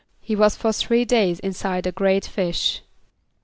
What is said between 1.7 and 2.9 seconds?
a great fish.